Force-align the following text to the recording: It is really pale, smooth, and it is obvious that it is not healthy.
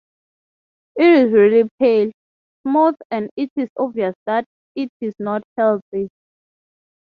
It 0.95 1.07
is 1.27 1.31
really 1.31 1.69
pale, 1.77 2.09
smooth, 2.65 2.95
and 3.11 3.29
it 3.35 3.51
is 3.55 3.69
obvious 3.77 4.15
that 4.25 4.45
it 4.73 4.89
is 4.99 5.13
not 5.19 5.43
healthy. 5.55 6.09